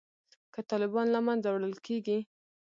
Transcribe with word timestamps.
که 0.53 0.59
طالبان 0.69 1.07
له 1.15 1.19
منځه 1.27 1.47
وړل 1.51 1.75
کیږي 1.85 2.19